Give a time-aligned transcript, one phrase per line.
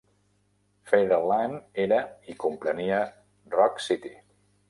[0.91, 1.99] Fairyland era
[2.33, 3.01] i comprenia
[3.57, 4.15] Rock City.